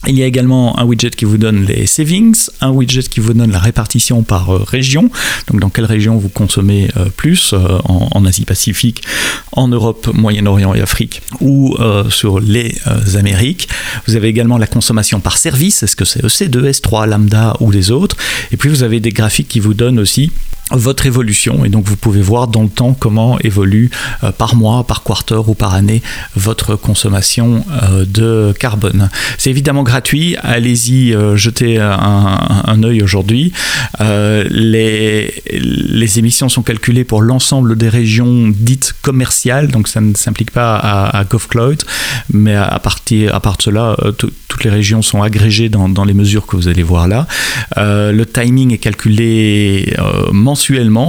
Il 0.06 0.18
y 0.18 0.24
a 0.24 0.26
également 0.26 0.78
un 0.80 0.84
widget 0.84 1.12
qui 1.12 1.24
vous 1.24 1.38
donne 1.38 1.66
les 1.66 1.88
savings, 1.88 2.36
un 2.60 2.72
widget 2.72 3.04
qui 3.04 3.22
vous 3.22 3.34
donne 3.34 3.52
la 3.52 3.60
répartition 3.60 4.22
par 4.24 4.54
euh, 4.54 4.62
région, 4.68 5.10
donc 5.48 5.62
dans 5.62 5.70
quelle 5.70 5.86
région 5.86 6.18
vous 6.18 6.28
consommez 6.28 6.90
euh, 6.98 7.06
plus, 7.16 7.54
euh, 7.54 7.80
en, 7.86 8.26
Asie-Pacifique, 8.26 9.02
en 9.54 9.70
Europe, 9.70 10.10
Moyen-Orient 10.14 10.74
et 10.74 10.82
Afrique, 10.82 11.22
ou 11.40 11.76
sur 12.10 12.40
les 12.40 12.76
Amériques. 13.18 13.68
Vous 14.08 14.16
avez 14.16 14.30
également 14.30 14.58
la 14.58 14.68
consommation 14.68 15.20
par 15.20 15.38
service, 15.38 15.84
est-ce 15.84 15.96
que 15.96 16.06
c'est 16.06 16.24
EC2, 16.24 16.70
S3, 16.70 17.08
Lambda 17.08 17.56
ou 17.60 17.70
les 17.70 17.92
autres? 17.92 18.16
Et 18.52 18.58
puis 18.58 18.70
vous 18.70 18.84
avez 18.84 19.00
des 19.00 19.12
graphiques 19.12 19.50
qui 19.50 19.60
vous 19.60 19.74
donnent 19.74 20.00
aussi 20.00 20.32
votre 20.74 21.06
évolution 21.06 21.63
et 21.65 21.70
donc 21.70 21.86
vous 21.88 21.96
pouvez 21.96 22.22
voir 22.22 22.48
dans 22.48 22.63
le 22.63 22.70
temps 22.70 22.94
comment 22.98 23.39
évolue 23.39 23.92
euh, 24.24 24.32
par 24.32 24.56
mois, 24.56 24.84
par 24.86 25.03
quarter 25.03 25.42
ou 25.48 25.53
par 25.53 25.74
année 25.74 26.01
votre 26.36 26.75
consommation 26.75 27.63
euh, 27.72 28.06
de 28.06 28.53
carbone. 28.60 29.10
C'est 29.38 29.50
évidemment 29.50 29.84
gratuit, 29.84 30.36
allez-y 30.42 31.13
euh, 31.13 31.36
jeter 31.36 31.80
un, 31.80 32.84
œil 32.84 33.01
aujourd'hui. 33.01 33.53
les, 34.00 35.32
émissions 36.18 36.50
sont 36.50 36.62
calculées 36.63 37.06
pour 37.06 37.22
l'ensemble 37.22 37.77
des 37.77 37.89
régions 37.89 38.50
dites 38.50 38.94
commerciales, 39.01 39.70
donc 39.70 39.88
ça 39.88 40.01
ne 40.01 40.13
s'implique 40.15 40.51
pas 40.51 40.75
à, 40.75 41.24
GovCloud, 41.24 41.84
mais 42.32 42.56
à, 42.56 42.77
partir, 42.80 43.34
à 43.34 43.39
part 43.39 43.58
de 43.58 43.63
cela, 43.63 43.96
toutes 44.18 44.63
les 44.63 44.70
régions 44.70 45.01
sont 45.01 45.24
agrégées 45.24 45.70
dans, 45.70 45.89
dans, 45.89 46.03
les 46.06 46.13
mesures 46.13 46.46
que 46.46 46.56
vous 46.56 46.68
allez 46.68 46.84
voir 46.84 47.08
là. 47.08 47.25
le 47.77 48.24
timing 48.25 48.74
est 48.74 48.77
calculé 48.77 49.96
mensuellement 50.32 50.62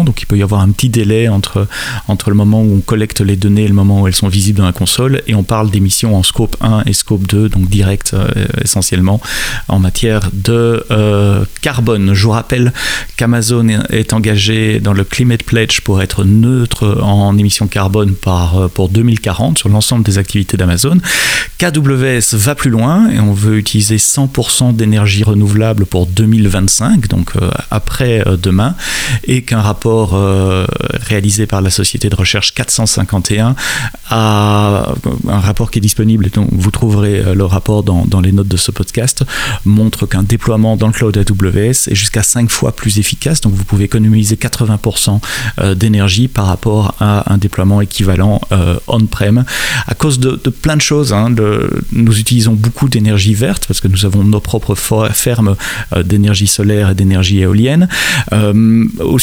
donc 0.05 0.21
il 0.23 0.27
peut 0.27 0.37
y 0.37 0.43
avoir 0.43 0.61
un 0.61 0.71
petit 0.71 0.89
délai 0.89 1.29
entre, 1.29 1.69
entre 2.09 2.31
le 2.31 2.37
moment 2.37 2.63
où 2.63 2.77
on 2.77 2.81
collecte 2.81 3.21
les 3.21 3.37
données 3.37 3.65
et 3.65 3.69
le 3.69 3.75
moment 3.75 4.03
où 4.03 4.09
elles 4.09 4.15
sont 4.15 4.29
visibles 4.29 4.59
dans 4.59 4.67
la 4.67 4.73
console, 4.73 5.23
et 5.27 5.35
on 5.35 5.45
parle 5.45 5.71
d'émissions 5.71 6.17
en 6.17 6.23
scope 6.23 6.57
1 6.61 6.83
et 6.87 6.93
scope 6.93 7.27
2, 7.27 7.49
donc 7.49 7.69
direct 7.69 8.15
euh, 8.15 8.27
essentiellement 8.63 9.21
en 9.69 9.79
matière 9.79 10.31
de 10.33 10.85
euh, 10.91 11.45
carbone. 11.61 12.15
Je 12.15 12.25
vous 12.25 12.31
rappelle 12.31 12.73
qu'Amazon 13.17 13.69
est 13.91 14.13
engagé 14.13 14.81
dans 14.81 14.93
le 14.93 15.05
Climate 15.05 15.45
Pledge 15.45 15.81
pour 15.83 16.03
être 16.03 16.25
neutre 16.25 16.99
en 17.03 17.37
émissions 17.39 17.69
carbone 17.69 18.15
par, 18.15 18.57
euh, 18.57 18.69
pour 18.69 18.89
2040 18.89 19.59
sur 19.59 19.69
l'ensemble 19.69 20.05
des 20.05 20.19
activités 20.19 20.57
d'Amazon. 20.57 20.99
KWS 21.59 22.35
va 22.35 22.55
plus 22.55 22.71
loin 22.71 23.09
et 23.11 23.21
on 23.21 23.33
veut 23.33 23.59
utiliser 23.59 23.97
100% 23.97 24.75
d'énergie 24.75 25.23
renouvelable 25.23 25.87
pour 25.87 26.07
2025, 26.07 27.09
donc 27.09 27.33
après 27.71 28.25
demain, 28.41 28.75
et 29.25 29.44
qu'un 29.45 29.61
rapport 29.61 30.15
euh, 30.15 30.67
réalisé 31.01 31.47
par 31.47 31.61
la 31.61 31.71
société 31.71 32.09
de 32.09 32.15
recherche 32.17 32.55
451 32.55 33.55
a 34.11 34.95
un 35.29 35.41
rapport 35.41 35.71
qui 35.71 35.79
est 35.79 35.83
disponible 35.83 36.27
et 36.27 36.31
dont 36.31 36.49
vous 36.51 36.71
trouverez 36.71 37.21
euh, 37.21 37.35
le 37.35 37.45
rapport 37.45 37.83
dans, 37.83 38.05
dans 38.05 38.21
les 38.21 38.33
notes 38.33 38.49
de 38.49 38.57
ce 38.57 38.71
podcast 38.71 39.25
montre 39.65 40.07
qu'un 40.07 40.23
déploiement 40.23 40.77
dans 40.77 40.87
le 40.89 40.93
cloud 40.93 41.17
AWS 41.17 41.89
est 41.89 41.95
jusqu'à 41.95 42.23
5 42.23 42.51
fois 42.51 42.73
plus 42.73 42.99
efficace. 42.99 43.41
Donc 43.41 43.55
vous 43.55 43.65
pouvez 43.65 43.85
économiser 43.85 44.37
80% 44.37 45.21
euh, 45.59 45.75
d'énergie 45.75 46.29
par 46.29 46.47
rapport 46.47 46.95
à 47.01 47.33
un 47.33 47.39
déploiement 47.39 47.81
équivalent 47.81 48.41
on-prem. 48.87 49.45
À 49.87 49.95
cause 49.95 50.19
de, 50.19 50.37
plein 50.51 50.77
de 50.77 50.83
choses 50.83 51.13
hein, 51.13 51.35
nous 51.93 52.19
utilisons 52.19 52.53
beaucoup 52.53 52.89
d'énergie 52.89 53.35
verte 53.35 53.67
parce 53.67 53.81
que 53.81 53.89
nous 53.89 54.05
avons 54.05 54.25
nos 54.25 54.41
propres 54.41 54.75
fermes 54.75 55.57
d'énergie 56.05 56.47
solaire 56.47 56.91
et 56.91 56.95
d'énergie 56.95 57.41
éolienne 57.41 57.89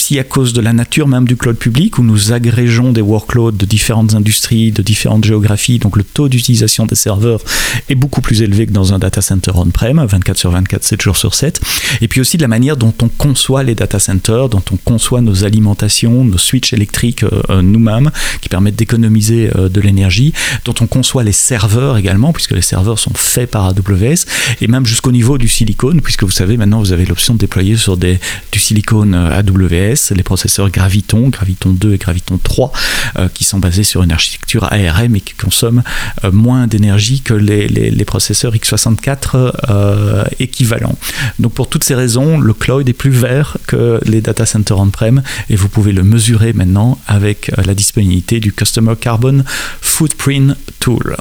à 0.10 0.24
cause 0.24 0.54
de 0.54 0.62
la 0.62 0.74
nature 0.74 1.08
même 1.08 1.28
du 1.28 1.38
cloud 1.38 1.56
public, 1.56 2.00
où 2.00 2.04
nous 2.04 2.34
agrégeons 2.34 2.92
des 2.92 3.02
workloads 3.02 3.52
de 3.52 3.66
différentes 3.66 4.16
industries, 4.16 4.72
de 4.72 4.82
différentes 4.82 5.24
géographies, 5.24 5.80
donc 5.80 5.96
le 5.96 6.04
taux 6.04 6.28
d'utilisation 6.28 6.86
des 6.86 6.96
serveurs 6.96 7.40
est 7.88 7.96
beaucoup 7.96 8.20
plus 8.20 8.42
élevé 8.42 8.66
que 8.66 8.72
dans 8.72 8.94
un 8.94 9.00
data 9.00 9.22
center 9.22 9.52
on-prem, 9.54 10.04
24 10.04 10.38
sur 10.38 10.52
24, 10.52 10.84
7 10.84 11.02
jours 11.02 11.18
sur 11.18 11.36
7. 11.36 11.62
Et 12.02 12.08
puis 12.08 12.20
aussi 12.20 12.38
de 12.38 12.42
la 12.42 12.48
manière 12.48 12.78
dont 12.78 12.94
on 13.02 13.10
conçoit 13.10 13.64
les 13.64 13.76
data 13.76 14.00
centers, 14.00 14.50
dont 14.50 14.64
on 14.72 14.78
conçoit 14.78 15.22
nos 15.22 15.44
alimentations, 15.46 16.26
nos 16.26 16.40
switches 16.40 16.74
électriques 16.74 17.24
euh, 17.24 17.44
euh, 17.50 17.62
nous-mêmes, 17.62 18.10
qui 18.42 18.50
permettent 18.50 18.76
d'économiser 18.76 19.52
euh, 19.56 19.70
de 19.70 19.82
l'énergie, 19.82 20.34
dont 20.66 20.76
on 20.82 20.88
conçoit 20.88 21.24
les 21.24 21.32
serveurs 21.32 21.98
également, 21.98 22.34
puisque 22.34 22.52
les 22.52 22.62
serveurs 22.64 23.00
sont 23.00 23.14
faits 23.14 23.52
par 23.52 23.66
AWS, 23.66 24.26
et 24.62 24.68
même 24.68 24.86
jusqu'au 24.86 25.12
niveau 25.12 25.38
du 25.38 25.48
silicone, 25.48 26.02
puisque 26.02 26.24
vous 26.24 26.32
savez, 26.32 26.58
maintenant 26.58 26.80
vous 26.80 26.92
avez 26.92 27.06
l'option 27.06 27.36
de 27.36 27.40
déployer 27.40 27.78
sur 27.78 27.98
des, 27.98 28.20
du 28.52 28.60
silicone 28.60 29.14
AWS 29.14 29.91
les 30.12 30.24
processeurs 30.24 30.70
Graviton, 30.70 31.30
Graviton 31.30 31.72
2 31.72 31.94
et 31.94 31.98
Graviton 31.98 32.40
3, 32.42 32.72
euh, 33.18 33.30
qui 33.30 33.44
sont 33.44 33.60
basés 33.60 33.84
sur 33.84 34.04
une 34.04 34.12
architecture 34.12 34.66
ARM 34.72 35.16
et 35.16 35.22
qui 35.22 35.34
consomment 35.34 35.84
euh, 36.24 36.32
moins 36.32 36.68
d'énergie 36.68 37.22
que 37.22 37.34
les, 37.34 38.06
processeurs 38.06 38.54
x64 38.56 39.54
euh, 39.70 40.24
équivalents. 40.40 40.98
Donc 41.40 41.54
pour 41.54 41.70
toutes 41.70 41.84
ces 41.84 41.96
raisons, 41.96 42.40
le 42.40 42.54
cloud 42.54 42.88
est 42.90 42.94
plus 42.94 43.12
vert 43.12 43.58
que 43.68 44.00
les 44.06 44.22
data 44.22 44.46
centers 44.46 44.80
on-prem 44.80 45.22
et 45.50 45.56
vous 45.56 45.70
pouvez 45.70 45.92
le 45.92 46.04
mesurer 46.04 46.54
maintenant 46.54 47.00
avec 47.08 47.52
la 47.64 47.74
disponibilité 47.74 48.40
du 48.40 48.52
Customer 48.52 48.96
Carbon 49.00 49.44
Footprint 49.82 50.56
Tool. 50.80 51.16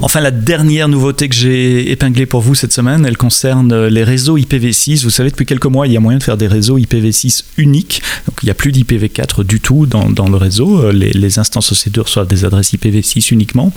Enfin, 0.00 0.20
la 0.20 0.32
dernière 0.32 0.88
nouveauté 0.88 1.28
que 1.28 1.34
j'ai 1.34 1.92
épinglée 1.92 2.26
pour 2.26 2.40
vous 2.40 2.54
cette 2.56 2.72
semaine, 2.72 3.06
elle 3.06 3.16
concerne 3.16 3.86
les 3.86 4.02
réseaux 4.02 4.36
IPv6. 4.36 5.04
Vous 5.04 5.10
savez, 5.10 5.30
depuis 5.30 5.46
quelques 5.46 5.66
mois, 5.66 5.86
il 5.86 5.92
y 5.92 5.96
a 5.96 6.00
moyen 6.00 6.18
de 6.18 6.22
faire 6.24 6.36
des 6.36 6.48
réseaux 6.48 6.76
IPv6 6.76 7.44
uniques. 7.56 8.02
Donc, 8.26 8.38
il 8.42 8.46
n'y 8.46 8.50
a 8.50 8.54
plus 8.54 8.72
d'IPv4 8.72 9.44
du 9.44 9.60
tout 9.60 9.86
dans, 9.86 10.28
le 10.28 10.36
réseau. 10.36 10.90
Les, 10.90 11.38
instances 11.38 11.72
OC2 11.72 12.00
reçoivent 12.00 12.26
des 12.26 12.44
adresses 12.44 12.72
IPv6 12.74 13.32
uniquement. 13.32 13.72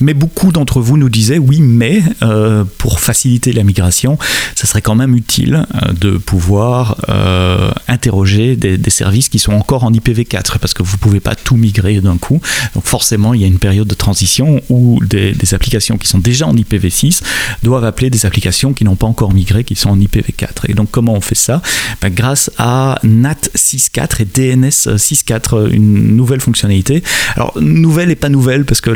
Mais 0.00 0.14
beaucoup 0.14 0.50
d'entre 0.50 0.80
vous 0.80 0.96
nous 0.96 1.08
disaient, 1.08 1.38
oui, 1.38 1.60
mais 1.60 2.02
euh, 2.22 2.64
pour 2.78 2.98
faciliter 2.98 3.52
la 3.52 3.62
migration, 3.62 4.18
ça 4.56 4.66
serait 4.66 4.82
quand 4.82 4.96
même 4.96 5.14
utile 5.14 5.64
euh, 5.74 5.92
de 5.92 6.18
pouvoir 6.18 6.96
euh, 7.08 7.70
interroger 7.86 8.56
des, 8.56 8.78
services 8.90 9.28
qui 9.28 9.38
sont 9.38 9.52
encore 9.52 9.84
en 9.84 9.92
IPv4 9.92 10.58
parce 10.58 10.74
que 10.74 10.82
vous 10.82 10.96
ne 10.96 11.00
pouvez 11.00 11.20
pas 11.20 11.34
tout 11.34 11.56
migrer 11.56 12.00
d'un 12.00 12.16
coup. 12.16 12.40
Donc, 12.74 12.86
forcément, 12.86 13.32
il 13.32 13.40
y 13.40 13.44
a 13.44 13.46
une 13.46 13.58
période 13.58 13.86
de 13.86 13.94
transition 13.94 14.60
où 14.70 15.00
des, 15.04 15.32
des 15.32 15.54
applications 15.54 15.67
qui 15.68 16.08
sont 16.08 16.18
déjà 16.18 16.46
en 16.46 16.54
IPv6 16.54 17.22
doivent 17.62 17.84
appeler 17.84 18.10
des 18.10 18.26
applications 18.26 18.72
qui 18.72 18.84
n'ont 18.84 18.96
pas 18.96 19.06
encore 19.06 19.32
migré, 19.32 19.64
qui 19.64 19.74
sont 19.74 19.90
en 19.90 19.98
IPv4. 19.98 20.68
Et 20.68 20.74
donc 20.74 20.90
comment 20.90 21.14
on 21.14 21.20
fait 21.20 21.34
ça? 21.34 21.62
Ben, 22.00 22.12
Grâce 22.12 22.50
à 22.58 22.98
NAT 23.02 23.50
6.4 23.54 24.22
et 24.22 24.24
DNS 24.24 24.68
6.4, 24.68 25.70
une 25.72 26.16
nouvelle 26.16 26.40
fonctionnalité. 26.40 27.02
Alors 27.36 27.52
nouvelle 27.60 28.10
et 28.10 28.16
pas 28.16 28.28
nouvelle 28.28 28.64
parce 28.64 28.80
que 28.80 28.90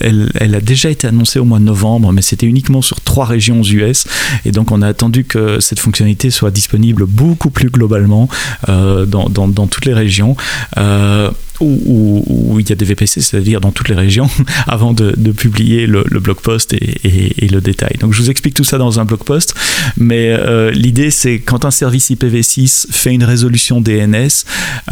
elle, 0.00 0.54
a 0.54 0.60
déjà 0.60 0.90
été 0.90 1.06
annoncée 1.06 1.38
au 1.38 1.44
mois 1.44 1.58
de 1.58 1.64
novembre, 1.64 2.12
mais 2.12 2.22
c'était 2.22 2.46
uniquement 2.46 2.82
sur 2.82 3.00
trois 3.00 3.26
régions 3.26 3.62
US. 3.62 4.06
Et 4.44 4.52
donc 4.52 4.70
on 4.70 4.82
a 4.82 4.88
attendu 4.88 5.24
que 5.24 5.60
cette 5.60 5.80
fonctionnalité 5.80 6.30
soit 6.30 6.50
disponible 6.50 7.06
beaucoup 7.06 7.50
plus 7.50 7.70
globalement 7.70 8.28
euh, 8.68 9.06
dans, 9.06 9.28
dans, 9.28 9.66
toutes 9.66 9.84
les 9.86 9.94
régions. 9.94 10.36
Euh, 10.78 11.30
où, 11.60 12.56
il 12.58 12.68
y 12.68 12.72
a 12.72 12.74
des 12.74 12.84
VPC, 12.84 13.20
c'est-à-dire 13.20 13.60
dans 13.60 13.72
toutes 13.72 13.88
les 13.88 13.94
régions, 13.94 14.28
avant 14.66 14.92
de, 14.92 15.12
publier 15.32 15.86
le, 15.86 16.04
blog 16.20 16.38
post 16.40 16.72
et, 16.72 17.48
le 17.48 17.60
détail. 17.60 17.96
Donc 18.00 18.12
je 18.12 18.22
vous 18.22 18.30
explique 18.30 18.54
tout 18.54 18.64
ça 18.64 18.78
dans 18.78 19.00
un 19.00 19.04
blog 19.04 19.20
post, 19.24 19.54
mais 19.96 20.28
euh, 20.30 20.70
l'idée 20.70 21.10
c'est 21.10 21.40
quand 21.40 21.64
un 21.64 21.70
service 21.70 22.10
IPv6 22.10 22.86
fait 22.90 23.12
une 23.12 23.24
résolution 23.24 23.80
DNS, 23.80 24.44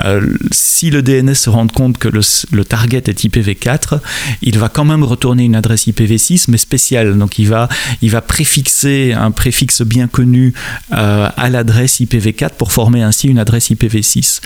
euh, 0.04 0.20
si 0.50 0.90
le 0.90 1.02
DNS 1.02 1.34
se 1.34 1.50
rend 1.50 1.66
compte 1.66 1.98
que 1.98 2.08
le, 2.08 2.64
target 2.64 3.02
est 3.06 3.24
IPv4, 3.24 4.00
il 4.42 4.58
va 4.58 4.68
quand 4.68 4.84
même 4.84 5.02
retourner 5.02 5.44
une 5.44 5.56
adresse 5.56 5.86
IPv6, 5.86 6.46
mais 6.48 6.58
spéciale. 6.58 7.18
Donc 7.18 7.38
il 7.38 7.48
va, 7.48 7.68
il 8.00 8.10
va 8.10 8.20
préfixer 8.20 9.12
un 9.12 9.30
préfixe 9.30 9.82
bien 9.82 10.06
connu 10.06 10.54
euh, 10.92 11.28
à 11.36 11.50
l'adresse 11.50 12.00
IPv4 12.00 12.50
pour 12.56 12.72
former 12.72 13.02
ainsi 13.02 13.28
une 13.28 13.38
adresse 13.38 13.70
IPv6. 13.70 14.40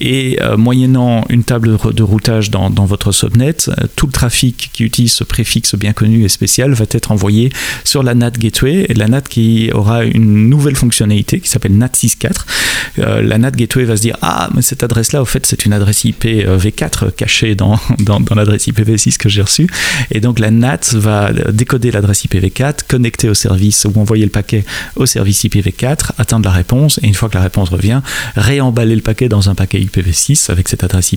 Et 0.00 0.38
moyennant 0.56 1.24
une 1.28 1.44
table 1.44 1.55
de 1.58 2.02
routage 2.02 2.50
dans, 2.50 2.70
votre 2.86 3.12
subnet, 3.12 3.54
tout 3.96 4.06
le 4.06 4.12
trafic 4.12 4.70
qui 4.72 4.84
utilise 4.84 5.12
ce 5.12 5.24
préfixe 5.24 5.74
bien 5.74 5.92
connu 5.92 6.24
et 6.24 6.28
spécial 6.28 6.72
va 6.72 6.84
être 6.90 7.12
envoyé 7.12 7.50
sur 7.84 8.02
la 8.02 8.14
NAT 8.14 8.32
Gateway, 8.32 8.86
et 8.88 8.94
la 8.94 9.08
NAT 9.08 9.22
qui 9.22 9.70
aura 9.72 10.04
une 10.04 10.48
nouvelle 10.48 10.76
fonctionnalité 10.76 11.40
qui 11.40 11.48
s'appelle 11.48 11.76
NAT 11.76 11.88
6.4. 11.88 13.22
la 13.22 13.38
NAT 13.38 13.52
Gateway 13.52 13.84
va 13.84 13.96
se 13.96 14.02
dire 14.02 14.16
Ah, 14.22 14.50
mais 14.54 14.62
cette 14.62 14.82
adresse-là, 14.82 15.22
au 15.22 15.24
fait, 15.24 15.46
c'est 15.46 15.64
une 15.64 15.72
adresse 15.72 16.04
IP 16.04 16.24
V4 16.24 17.12
cachée 17.12 17.54
dans, 17.54 17.78
dans, 17.98 18.20
dans 18.20 18.34
l'adresse 18.34 18.66
IPv6 18.68 19.16
que 19.16 19.28
j'ai 19.28 19.42
reçue. 19.42 19.68
Et 20.10 20.20
donc 20.20 20.38
la 20.38 20.50
NAT 20.50 20.92
va 20.94 21.32
décoder 21.32 21.90
l'adresse 21.90 22.24
IPv4, 22.26 22.80
connecter 22.88 23.28
au 23.28 23.34
service 23.34 23.84
ou 23.84 23.98
envoyer 23.98 24.24
le 24.24 24.30
paquet 24.30 24.64
au 24.96 25.06
service 25.06 25.44
IPv4, 25.44 26.10
attendre 26.18 26.46
la 26.46 26.54
réponse, 26.54 26.98
et 27.02 27.06
une 27.06 27.14
fois 27.14 27.28
que 27.28 27.34
la 27.34 27.42
réponse 27.42 27.68
revient, 27.70 28.00
réemballer 28.36 28.94
le 28.94 29.02
paquet 29.02 29.28
dans 29.28 29.50
un 29.50 29.54
paquet 29.54 29.80
IPv6 29.80 30.50
avec 30.50 30.68
cette 30.68 30.84
adresse 30.84 31.12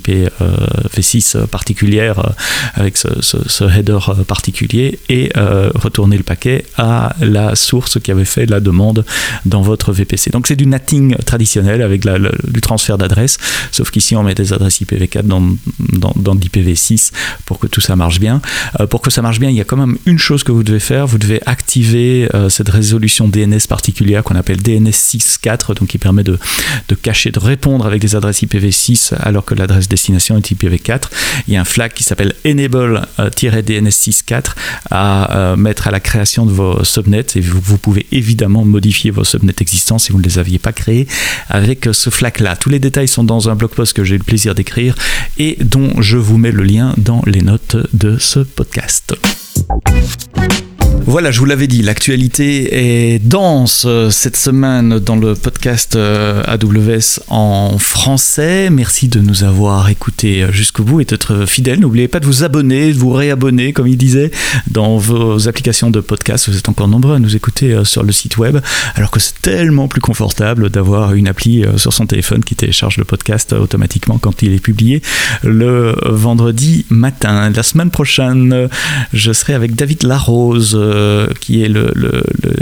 IPv6 1.00 1.38
euh, 1.38 1.48
particulière, 1.48 2.20
euh, 2.20 2.30
avec 2.76 2.98
ce, 2.98 3.64
header 3.64 4.00
euh, 4.10 4.24
particulier, 4.24 5.00
et 5.10 5.32
retourner 5.76 6.18
le 6.18 6.24
paquet 6.24 6.66
à 6.78 7.16
la 7.22 7.56
source 7.56 8.00
qui 8.00 8.12
avait 8.12 8.26
fait 8.26 8.46
la 8.46 8.60
demande 8.60 9.06
dans 9.46 9.62
votre 9.62 9.92
VPC. 9.92 10.32
Donc 10.32 10.48
c'est 10.48 10.56
du 10.56 10.66
natting 10.66 11.16
traditionnel 11.18 11.82
avec 11.82 12.02
du 12.48 12.62
transfert 12.62 12.98
d'adresse, 12.98 13.38
sauf 13.72 13.92
qu'ici 13.92 14.16
on 14.16 14.24
met 14.24 14.36
des 14.36 14.54
adresses 14.54 14.82
IPv4 14.82 15.24
dans, 15.24 15.42
dans, 15.80 16.14
dans 16.16 16.36
l'IPv6 16.36 17.12
pour 17.46 17.60
que 17.60 17.68
tout 17.68 17.82
ça 17.82 17.96
marche 17.96 18.20
bien. 18.20 18.42
pour 18.90 19.02
que 19.02 19.10
ça 19.10 19.22
marche 19.22 19.40
bien, 19.40 19.50
il 19.50 19.56
y 19.56 19.62
a 19.62 19.64
quand 19.64 19.78
même 19.78 19.98
une 20.06 20.20
chose 20.20 20.44
que 20.44 20.52
vous 20.52 20.64
devez 20.64 20.80
faire, 20.80 21.08
vous 21.08 21.18
devez 21.18 21.42
activer 21.46 22.28
cette 22.50 22.70
résolution 22.70 23.28
DNS 23.28 23.68
particulière 23.68 24.24
qu'on 24.24 24.36
appelle 24.36 24.62
DNS 24.62 24.90
6.4, 24.90 25.76
donc 25.76 25.90
qui 25.90 25.98
permet 25.98 26.24
de, 26.24 26.38
de 26.88 26.96
cacher, 26.96 27.32
de 27.32 27.40
répondre 27.40 27.86
avec 27.86 28.02
des 28.02 28.16
adresses 28.16 28.44
IPv6 28.44 29.14
alors 29.20 29.46
que 29.46 29.56
l'adresse 29.56 29.88
destination 29.88 30.19
est 30.20 30.52
IPv4. 30.52 31.10
Il 31.48 31.54
y 31.54 31.58
a 31.58 31.62
un 31.62 31.66
flag 31.66 31.94
qui 31.94 32.04
s'appelle 32.04 32.34
enable-dns64 32.46 34.34
euh, 34.34 34.42
à 34.92 35.38
euh, 35.38 35.56
mettre 35.56 35.88
à 35.88 35.92
la 35.92 36.00
création 36.00 36.46
de 36.46 36.52
vos 36.52 36.84
subnets 36.84 37.26
et 37.36 37.42
vous, 37.42 37.60
vous, 37.62 37.78
pouvez 37.78 38.06
évidemment 38.12 38.66
modifier 38.66 39.12
vos 39.12 39.24
subnets 39.24 39.56
existants 39.60 39.98
si 39.98 40.12
vous 40.12 40.20
ne 40.20 40.24
les 40.24 40.40
aviez 40.40 40.60
pas 40.60 40.74
créés 40.74 41.08
avec 41.50 41.90
ce 41.92 42.10
flag 42.10 42.40
là. 42.40 42.56
Tous 42.56 42.70
les 42.70 42.80
détails 42.80 43.08
sont 43.08 43.24
dans 43.24 43.50
un 43.50 43.56
blog 43.56 43.72
post 43.72 43.94
que 43.94 44.04
j'ai 44.04 44.18
le 44.18 44.24
plaisir 44.24 44.56
d'écrire 44.56 44.96
et 45.38 45.58
dont 45.62 46.02
je 46.02 46.18
vous 46.18 46.38
mets 46.38 46.52
le 46.52 46.64
lien 46.64 46.94
dans 46.98 47.22
les 47.26 47.42
notes 47.42 47.78
de 47.94 48.18
ce 48.18 48.40
podcast. 48.40 49.16
Voilà, 51.10 51.32
je 51.32 51.40
vous 51.40 51.46
l'avais 51.46 51.66
dit, 51.66 51.82
l'actualité 51.82 53.16
est 53.16 53.18
dense 53.18 53.86
euh, 53.88 54.12
cette 54.12 54.38
semaine 54.38 55.00
dans 55.00 55.16
le 55.16 55.34
podcast 55.34 55.96
euh, 55.96 56.44
AWS 56.46 57.20
en 57.30 57.80
français. 57.80 58.70
Merci 58.70 59.08
de 59.08 59.20
nous 59.20 59.44
avoir 59.44 59.90
écoutés 59.90 60.44
euh, 60.44 60.52
jusqu'au 60.52 60.84
bout 60.84 61.02
et 61.02 61.06
d'être 61.06 61.48
fidèles. 61.48 61.80
N'oubliez 61.80 62.08
pas 62.08 62.20
de 62.20 62.28
vous 62.28 62.44
abonner, 62.44 62.94
de 62.94 62.98
vous 63.00 63.10
réabonner, 63.10 63.74
comme 63.74 63.88
il 63.88 63.98
disait, 63.98 64.30
dans 64.70 64.98
vos 64.98 65.48
applications 65.48 65.90
de 65.90 66.00
podcast. 66.00 66.48
Vous 66.48 66.56
êtes 66.56 66.70
encore 66.70 66.88
nombreux 66.88 67.16
à 67.16 67.20
nous 67.20 67.36
écouter 67.36 67.84
sur 67.86 68.04
le 68.04 68.12
site 68.12 68.38
web, 68.38 68.60
alors 68.94 69.10
que 69.10 69.20
c'est 69.20 69.42
tellement 69.42 69.88
plus 69.88 70.02
confortable 70.02 70.70
d'avoir 70.70 71.16
une 71.16 71.28
appli 71.28 71.66
sur 71.78 71.92
son 71.92 72.06
téléphone 72.06 72.44
qui 72.44 72.54
télécharge 72.54 72.98
le 72.98 73.04
podcast 73.04 73.54
automatiquement 73.54 74.20
quand 74.20 74.44
il 74.44 74.54
est 74.54 74.60
publié 74.60 75.02
le 75.42 75.96
vendredi 76.06 76.86
matin. 76.92 77.50
La 77.50 77.64
semaine 77.64 77.90
prochaine, 77.90 78.70
je 79.12 79.34
serai 79.34 79.56
avec 79.56 79.76
David 79.76 80.04
Larose 80.04 80.76
euh, 80.80 81.28
qui 81.40 81.64
est 81.64 81.68
le, 81.68 81.92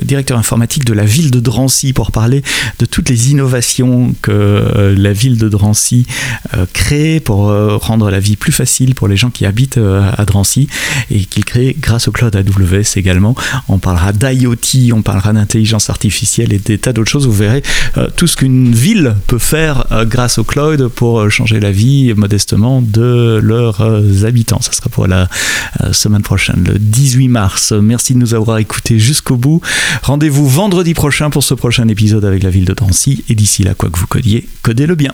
directeur 0.04 0.38
informatique 0.38 0.86
de 0.86 0.94
la 0.94 1.04
ville 1.04 1.32
de 1.32 1.40
Drancy, 1.40 1.94
pour 1.94 2.12
parler 2.12 2.42
de 2.80 2.86
toutes 2.86 3.10
les 3.10 3.32
innovations 3.32 4.16
que 4.22 4.32
euh, 4.32 4.96
la 4.98 5.14
ville 5.14 5.38
de 5.38 5.50
Drancy 5.50 6.06
euh, 6.56 6.66
crée 6.72 7.20
pour 7.20 7.48
rendre 7.82 8.10
la 8.10 8.20
vie 8.20 8.36
plus 8.36 8.52
facile 8.52 8.96
pour 8.96 9.08
les 9.08 9.18
gens 9.18 9.30
qui 9.30 9.46
habitent 9.46 9.78
à 9.78 10.26
Drancy 10.26 10.68
et 11.12 11.26
qu'il 11.26 11.46
crée 11.46 11.76
grâce 11.80 12.08
au 12.08 12.12
cloud 12.12 12.36
AWS 12.36 12.98
également. 12.98 13.36
On 13.68 13.80
parlera 13.80 14.14
d'IoT, 14.14 14.94
on 14.94 15.02
parlera 15.02 15.34
d'intelligence 15.34 15.90
artificielle 15.90 16.54
et 16.54 16.60
des 16.60 16.78
tas 16.78 16.94
d'autres 16.94 17.10
choses. 17.10 17.28
Vous 17.28 17.34
verrez 17.34 17.64
tout 18.16 18.28
ce 18.28 18.38
qu'une 18.38 18.74
ville 18.74 19.16
peut 19.28 19.40
faire 19.40 19.86
grâce 20.08 20.38
au 20.38 20.44
cloud 20.44 20.88
pour 20.88 21.30
changer 21.30 21.60
la 21.60 21.72
vie 21.72 22.14
modestement 22.16 22.82
de 22.82 23.40
leurs 23.42 23.82
habitants. 24.26 24.62
Ça 24.62 24.72
sera 24.72 24.90
pour 24.90 25.08
la 25.08 25.28
semaine 25.92 26.22
prochaine, 26.22 26.64
le 26.66 26.80
18 26.80 27.28
mars. 27.28 27.72
Merci 27.72 28.07
de 28.14 28.20
nous 28.20 28.34
avoir 28.34 28.58
écouté 28.58 29.00
jusqu'au 29.00 29.38
bout. 29.38 29.62
Rendez-vous 30.04 30.48
vendredi 30.48 30.94
prochain 30.94 31.30
pour 31.30 31.44
ce 31.44 31.54
prochain 31.54 31.88
épisode 31.88 32.26
avec 32.26 32.44
la 32.44 32.50
ville 32.50 32.66
de 32.66 32.74
Drancy. 32.74 33.24
Et 33.30 33.36
d'ici 33.36 33.64
là, 33.64 33.74
quoi 33.74 33.90
que 33.90 34.00
vous 34.00 34.08
codiez, 34.08 34.48
codez-le 34.64 34.96
bien. 34.96 35.14